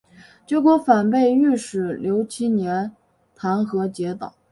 [0.47, 2.91] 结果反被御史刘其年
[3.37, 4.33] 参劾结党。